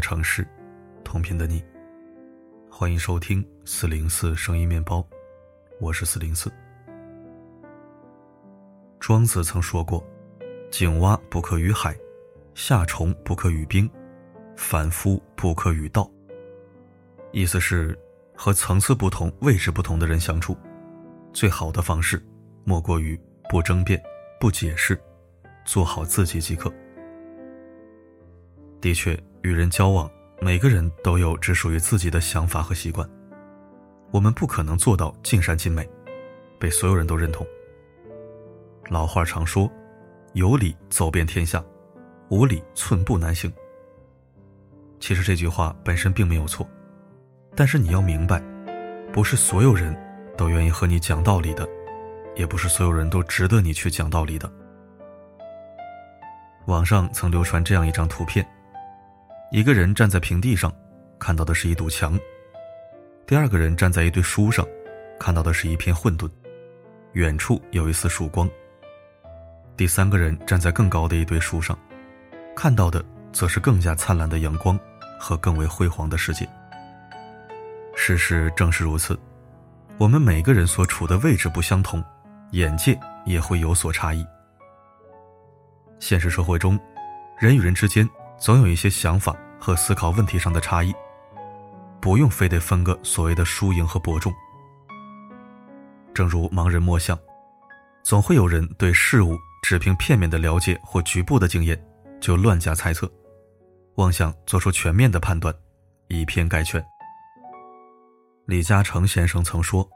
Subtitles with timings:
[0.00, 0.46] 城市，
[1.04, 1.62] 同频的你，
[2.70, 5.06] 欢迎收听四零四声音面包，
[5.78, 6.50] 我是四零四。
[8.98, 10.02] 庄子曾说过
[10.72, 11.94] ：“井蛙不可与海，
[12.54, 13.88] 夏虫不可与冰，
[14.56, 16.10] 凡夫不可与道。”
[17.30, 17.96] 意思是，
[18.34, 20.56] 和层次不同、位置不同的人相处，
[21.32, 22.20] 最好的方式，
[22.64, 23.20] 莫过于
[23.50, 24.02] 不争辩、
[24.40, 24.98] 不解释，
[25.64, 26.72] 做好自己即可。
[28.80, 33.08] 的确，与人交往，每个人都有只属于自己的想法和习惯，
[34.10, 35.88] 我们不可能做到尽善尽美，
[36.58, 37.46] 被所有人都认同。
[38.88, 39.70] 老话常说
[40.32, 41.62] ：“有理走遍天下，
[42.30, 43.52] 无理寸步难行。”
[44.98, 46.66] 其实这句话本身并没有错。
[47.54, 48.42] 但是你要明白，
[49.12, 49.94] 不是所有人
[50.36, 51.68] 都愿意和你讲道理的，
[52.34, 54.50] 也不是所有人都值得你去讲道理的。
[56.66, 58.46] 网上曾流传这样一张图片：
[59.52, 60.72] 一个人站在平地上，
[61.18, 62.16] 看到的是一堵墙；
[63.26, 64.64] 第二个人站在一堆书上，
[65.18, 66.30] 看到的是一片混沌，
[67.14, 68.48] 远处有一丝曙光；
[69.76, 71.76] 第三个人站在更高的一堆书上，
[72.54, 74.78] 看到的则是更加灿烂的阳光
[75.18, 76.48] 和更为辉煌的世界。
[77.96, 79.18] 事实正是如此，
[79.98, 82.02] 我们每个人所处的位置不相同，
[82.52, 84.24] 眼界也会有所差异。
[85.98, 86.78] 现实社会中，
[87.36, 88.08] 人与人之间
[88.40, 90.94] 总有一些想法和思考问题上的差异，
[92.00, 94.32] 不用非得分个所谓的输赢和伯仲。
[96.14, 97.18] 正如盲人摸象，
[98.02, 101.78] 总会有人对事物只凭片面的了解或局部的经验
[102.18, 103.10] 就乱加猜测，
[103.96, 105.54] 妄想做出全面的判断，
[106.08, 106.82] 以偏概全。
[108.46, 109.86] 李嘉诚先生曾说：“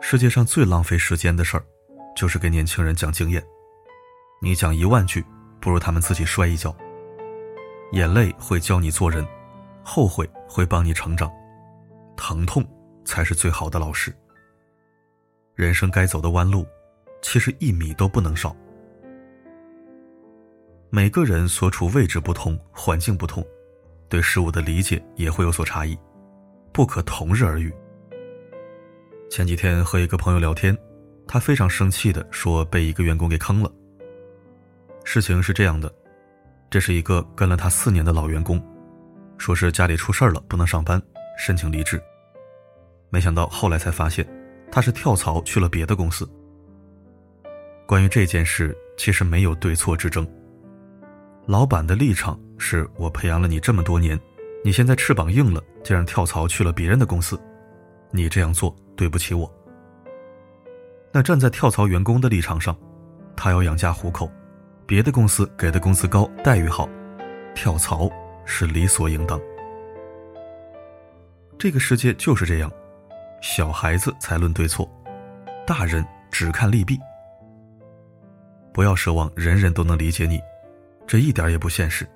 [0.00, 1.64] 世界上最浪费时间的事儿，
[2.14, 3.44] 就是给年轻人讲经验。
[4.40, 5.24] 你讲一万句，
[5.60, 6.74] 不如他们自己摔一跤。
[7.92, 9.26] 眼泪会教你做人，
[9.82, 11.30] 后悔会帮你成长，
[12.16, 12.62] 疼痛
[13.04, 14.14] 才是最好的老师。
[15.54, 16.66] 人生该走的弯路，
[17.22, 18.54] 其实一米都不能少。
[20.90, 23.44] 每个人所处位置不同，环境不同，
[24.08, 25.98] 对事物的理解也会有所差异。”
[26.70, 27.74] 不可同日而语。
[29.28, 30.76] 前几天和一个朋友聊天，
[31.26, 33.72] 他非常生气的说被一个员工给坑了。
[35.02, 35.92] 事情是这样的，
[36.70, 38.62] 这是一个跟了他四年的老员工，
[39.38, 41.02] 说是家里出事了不能上班，
[41.38, 42.00] 申请离职。
[43.10, 44.28] 没想到后来才发现，
[44.70, 46.28] 他是跳槽去了别的公司。
[47.86, 50.28] 关于这件事，其实没有对错之争。
[51.46, 54.18] 老板的立场是我培养了你这么多年。
[54.62, 57.40] 你现在翅膀硬了，竟然跳槽去了别人的公司，
[58.10, 59.50] 你这样做对不起我。
[61.12, 62.76] 那站在跳槽员工的立场上，
[63.34, 64.30] 他要养家糊口，
[64.88, 66.88] 别的公司给的工资高，待遇好，
[67.54, 68.10] 跳槽
[68.46, 69.38] 是理所应当。
[71.58, 72.72] 这个世界就是这样，
[73.42, 74.90] 小孩子才论对错，
[75.66, 76.98] 大人只看利弊。
[78.72, 80.40] 不要奢望人人都能理解你，
[81.06, 82.08] 这一点也不现实。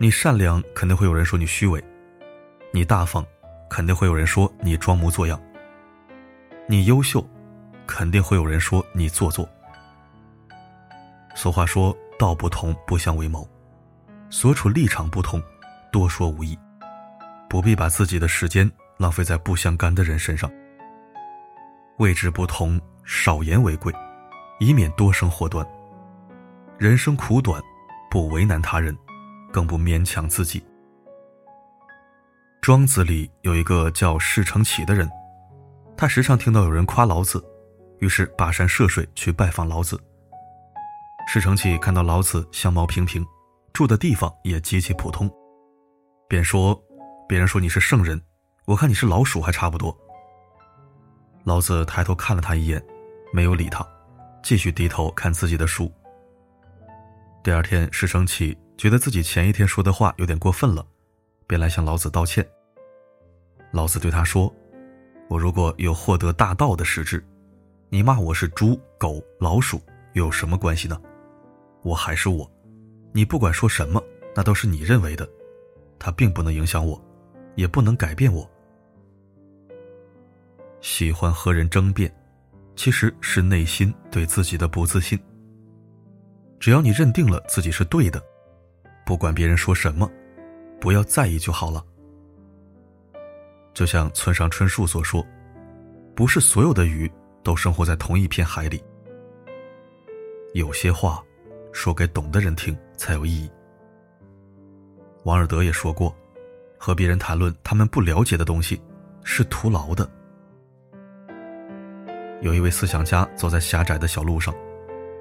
[0.00, 1.78] 你善良，肯定会有人说你虚伪；
[2.72, 3.22] 你大方，
[3.68, 5.38] 肯定会有人说你装模作样；
[6.66, 7.22] 你优秀，
[7.86, 9.46] 肯定会有人说你做作。
[11.36, 13.46] 俗话说：“道不同，不相为谋。”
[14.30, 15.40] 所处立场不同，
[15.92, 16.58] 多说无益，
[17.48, 20.50] 不必把自己的时间浪费在不相干的人身上。
[21.98, 23.92] 位置不同，少言为贵，
[24.58, 25.64] 以免多生祸端。
[26.78, 27.62] 人生苦短，
[28.10, 28.96] 不为难他人。
[29.52, 30.62] 更不勉强自己。
[32.60, 35.08] 庄子里有一个叫释承启的人，
[35.96, 37.42] 他时常听到有人夸老子，
[38.00, 39.98] 于是跋山涉水去拜访老子。
[41.26, 43.26] 释承启看到老子相貌平平，
[43.72, 45.30] 住的地方也极其普通，
[46.28, 46.80] 便说
[47.28, 48.20] ：“别人说你是圣人，
[48.64, 49.96] 我看你是老鼠还差不多。”
[51.44, 52.82] 老子抬头看了他一眼，
[53.32, 53.86] 没有理他，
[54.42, 55.92] 继续低头看自己的书。
[57.42, 58.56] 第二天，释承启。
[58.76, 60.86] 觉得自己前一天说的话有点过分了，
[61.46, 62.46] 便来向老子道歉。
[63.72, 64.54] 老子对他说
[65.30, 67.26] ：“我如果有获得大道的实质，
[67.88, 69.80] 你骂我是猪、狗、老鼠
[70.12, 71.00] 又有什么关系呢？
[71.86, 72.50] 我还是我，
[73.12, 74.02] 你不管说什么，
[74.34, 75.28] 那都是你认为的，
[76.00, 77.00] 它并不能影响我，
[77.54, 78.44] 也不能改变我。
[80.80, 82.12] 喜欢和人争辩，
[82.74, 85.16] 其实是内心对自己的不自信。
[86.58, 88.20] 只要你认定了自己是对的。”
[89.06, 90.10] 不管别人说什么，
[90.80, 91.86] 不要在意就好了。
[93.74, 95.24] 就像村上春树所说
[96.16, 97.08] ：“不是所有的鱼
[97.44, 98.82] 都生活在同一片海里。
[100.54, 101.22] 有些话，
[101.76, 103.50] 说给懂的人听才有意义。”
[105.24, 106.16] 王尔德也说过，
[106.78, 108.80] 和别人谈论他们不了解的东西，
[109.22, 110.08] 是徒劳的。
[112.40, 114.54] 有一位思想家走在狭窄的小路上，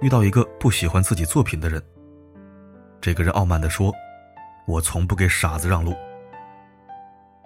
[0.00, 1.80] 遇到一个不喜欢自己作品的人。
[3.00, 3.94] 这个人傲慢地说
[4.66, 5.94] ：“我从不给傻子让路。”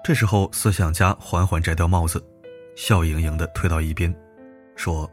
[0.03, 2.25] 这时候，思想家缓缓摘掉帽子，
[2.75, 4.15] 笑盈盈地退到一边，
[4.77, 5.11] 说：“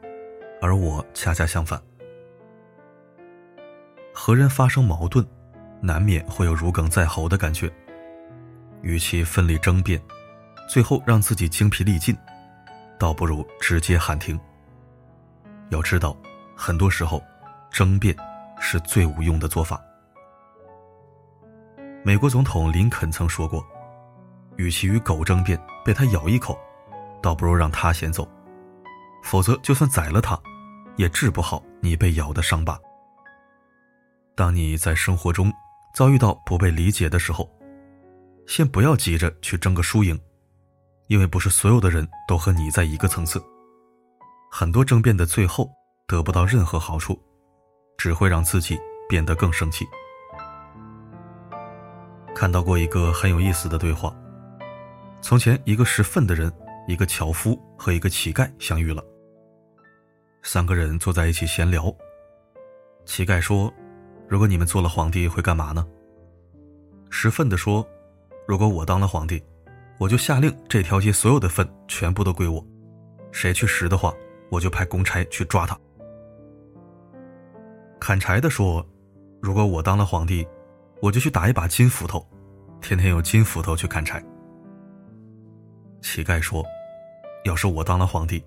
[0.62, 1.82] 而我恰恰相反。
[4.14, 5.26] 和人发生矛盾，
[5.82, 7.72] 难免会有如鲠在喉的感觉。
[8.82, 10.02] 与其奋力争辩，
[10.70, 12.18] 最后让自己精疲力尽。”
[13.00, 14.40] 倒不如直接喊停。
[15.70, 16.16] 要知道，
[16.56, 17.20] 很多时候，
[17.72, 18.16] 争辩
[18.60, 19.82] 是最无用的做法。
[22.04, 23.66] 美国总统林肯曾说过
[24.58, 26.56] ：“与其与狗争辩，被它咬一口，
[27.24, 28.28] 倒不如让它先走。
[29.24, 30.40] 否则，就算宰了它，
[30.96, 32.80] 也治不好你被咬的伤疤。”
[34.36, 35.52] 当你在生活中
[35.94, 37.50] 遭遇到不被理解的时候，
[38.48, 40.20] 先不要急着去争个输赢。
[41.08, 43.44] 因为不是所有的人都和你在一个层次，
[44.50, 45.70] 很多争辩的最后
[46.08, 47.22] 得不到任何好处，
[47.98, 48.80] 只会让自己
[49.10, 49.86] 变得更生气。
[52.34, 54.16] 看到过一个很有意思的对话：
[55.22, 56.50] 从前，一个识粪的人、
[56.88, 59.04] 一个樵夫和一个乞丐相遇了。
[60.44, 61.94] 三个人坐在一起闲聊。
[63.06, 63.70] 乞丐说
[64.32, 65.86] ：“如果你们做了皇帝，会干嘛呢？”
[67.12, 67.86] 识粪的说
[68.48, 69.44] ：“如果我当了皇帝。”
[70.00, 72.66] 我就下令，这条街所有的粪全部都归我，
[73.32, 74.12] 谁去拾的话，
[74.50, 75.78] 我就派公差去抓他。
[78.00, 78.84] 砍柴的说
[79.40, 80.48] ：“如果我当了皇帝，
[81.02, 82.26] 我就去打一把金斧头，
[82.82, 84.24] 天天用金斧头去砍柴。”
[86.02, 86.66] 乞丐说
[87.46, 88.44] ：“要是我当了皇帝，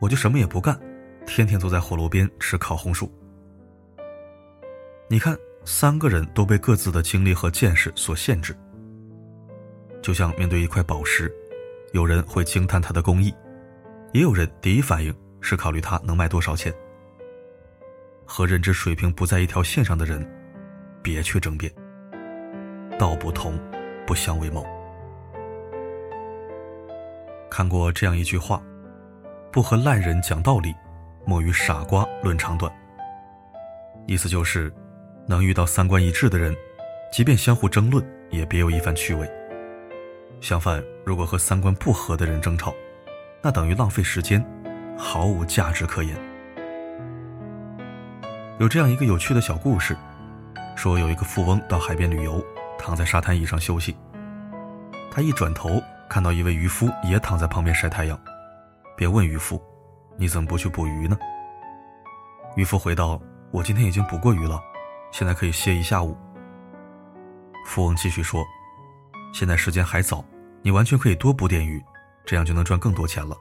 [0.00, 0.76] 我就什么也不干，
[1.24, 3.08] 天天坐在火炉边吃烤红薯。”
[5.08, 8.56] 你看，三个人都被各自的经历和见识所限制。
[10.02, 11.32] 就像面对一块宝石，
[11.92, 13.32] 有人会惊叹它的工艺，
[14.12, 16.74] 也有人第一反应是考虑它能卖多少钱。
[18.24, 20.28] 和认知水平不在一条线上的人，
[21.02, 21.72] 别去争辩。
[22.98, 23.56] 道不同，
[24.04, 24.66] 不相为谋。
[27.48, 28.60] 看过这样一句话：
[29.52, 30.74] 不和烂人讲道理，
[31.24, 32.72] 莫与傻瓜论长短。
[34.08, 34.72] 意思就是，
[35.26, 36.54] 能遇到三观一致的人，
[37.12, 39.28] 即便相互争论，也别有一番趣味。
[40.40, 42.72] 相反，如果和三观不合的人争吵，
[43.42, 44.44] 那等于浪费时间，
[44.96, 46.16] 毫无价值可言。
[48.58, 49.96] 有这样一个有趣的小故事，
[50.76, 52.44] 说有一个富翁到海边旅游，
[52.78, 53.96] 躺在沙滩椅上休息。
[55.10, 58.18] 他一转头看到一位渔夫也躺在旁边晒太阳，
[58.96, 59.60] 便问渔夫
[60.16, 61.18] ：“你怎么不去捕鱼呢？”
[62.56, 63.20] 渔夫回道
[63.50, 64.60] ：“我今天已经捕过鱼了，
[65.16, 66.14] 现在可以歇一下午。”
[67.64, 68.44] 富翁继续说。
[69.32, 70.24] 现在时间还早，
[70.62, 71.82] 你完全可以多捕点鱼，
[72.24, 73.36] 这样就能赚更多钱了。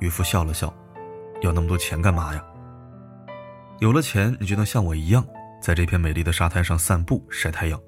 [0.00, 0.72] 渔夫笑了笑，
[1.42, 2.44] 要那么多钱干嘛呀？
[3.78, 5.26] 有了钱，你就能像我一样，
[5.60, 7.78] 在这片美丽的沙滩上散步晒太阳。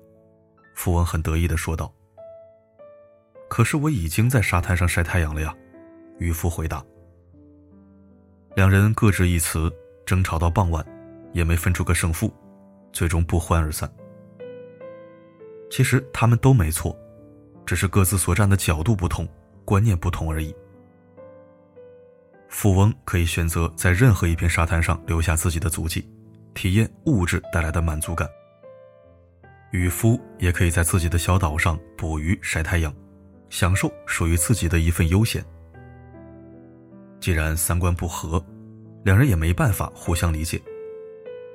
[0.75, 1.93] 富翁很得意地说道。
[3.49, 5.55] 可是我已经在沙滩上晒太阳了呀，
[6.19, 6.83] 渔夫回答。
[8.55, 9.73] 两人各执一词，
[10.05, 10.85] 争吵到傍晚，
[11.33, 12.33] 也没分出个胜负，
[12.93, 13.91] 最终不欢而散。
[15.71, 16.97] 其实他们都没错，
[17.65, 19.29] 只是各自所站的角度不同，
[19.65, 20.55] 观念不同而已。
[22.49, 26.09] 富翁可以选择在任何一片沙滩上留下自己的足迹，
[26.53, 28.27] 体验物质带来的满足感；
[29.71, 32.93] 渔夫也可以在自己的小岛上捕鱼、晒太阳，
[33.51, 35.45] 享受属于自己的一份悠闲。
[37.21, 38.45] 既然三观不合，
[39.05, 40.61] 两人也没办法互相理解，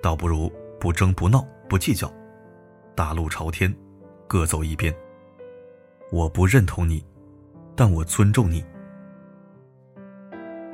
[0.06, 2.14] 倒不如不争不闹不计较，
[2.94, 3.76] 大路朝天。
[4.28, 4.96] 各走一边。
[6.12, 7.04] 我不认同你，
[7.76, 8.64] 但我尊重你。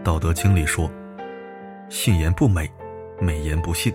[0.03, 0.91] 道德经里说
[1.87, 2.69] ：“信言不美，
[3.21, 3.93] 美言不信；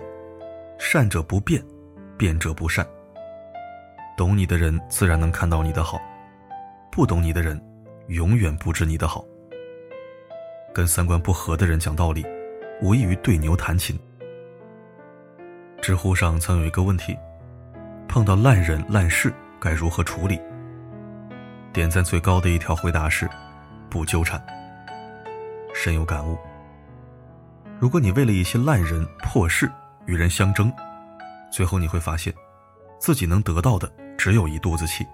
[0.79, 1.63] 善者不辩，
[2.17, 2.83] 辩者不善。”
[4.17, 6.01] 懂你的人自然能看到你的好，
[6.91, 7.63] 不懂你的人
[8.07, 9.23] 永远不知你的好。
[10.73, 12.25] 跟三观不合的人讲道理，
[12.81, 13.95] 无异于对牛弹琴。
[15.87, 17.17] 知乎上曾有一个问题：
[18.09, 19.33] 碰到烂人烂事。
[19.57, 20.37] 该如何处理？
[21.71, 23.25] 点赞最高的一条回答是：
[23.89, 24.45] 不纠缠。
[25.73, 26.37] 深有感悟。
[27.79, 29.71] 如果你为了一些烂人破事
[30.07, 30.69] 与人相争，
[31.49, 32.33] 最后你会发现，
[32.99, 35.07] 自己能得到的只有一肚子气，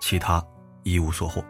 [0.00, 0.40] 其他
[0.84, 1.44] 一无所获。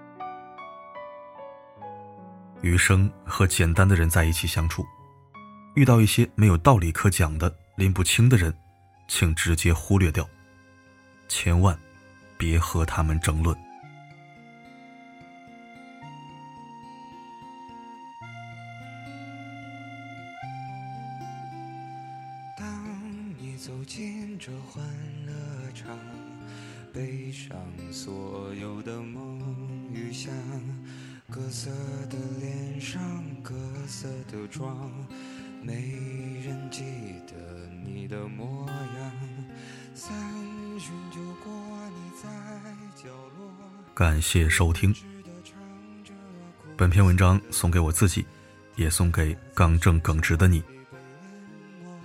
[2.62, 4.82] 余生和简单的人在一起相处，
[5.74, 8.52] 遇到一些没有道理可讲的、拎不清的人，
[9.06, 10.28] 请直接忽略掉，
[11.28, 11.78] 千万。
[12.38, 13.56] 别和他们争论。
[38.06, 39.12] 的模样。
[39.94, 40.14] 三，
[43.94, 44.94] 感谢收听。
[46.76, 48.24] 本篇文章送给我自己，
[48.76, 50.62] 也送给刚正耿直的你。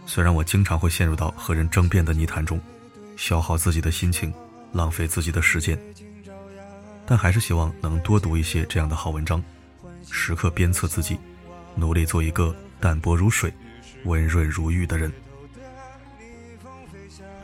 [0.06, 2.60] 虽然我经常会陷入到和人争辩的泥潭中，
[3.18, 4.34] 消耗自己的心情，
[4.72, 5.78] 浪费自己的时间，
[7.06, 9.44] 但还是希望能多读一些这样的好文章，
[10.10, 11.18] 时刻鞭策自己，
[11.76, 13.54] 努力做一个淡泊如水、
[14.06, 15.12] 温润如玉的人。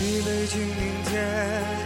[0.00, 1.26] 一杯敬明天，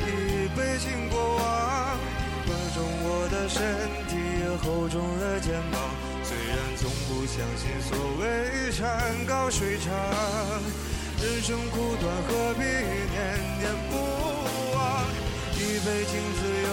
[0.06, 1.96] 一杯敬过往。
[2.44, 3.64] 宽重我的身
[4.06, 4.12] 体，
[4.60, 5.80] 厚重的肩膀。
[6.22, 8.84] 虽然从不相信所谓山
[9.24, 9.96] 高水长，
[11.24, 13.16] 人生苦短，何必念
[13.58, 13.96] 念不
[14.76, 15.08] 忘？
[15.56, 16.70] 一杯敬自由，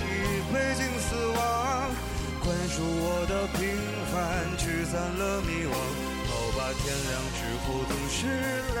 [0.00, 0.08] 一
[0.48, 1.92] 杯敬死亡。
[2.40, 3.60] 宽恕我的平
[4.08, 5.76] 凡，驱散了迷惘。
[6.24, 8.24] 好吧，天亮之后总是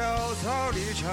[0.42, 1.12] 草离场。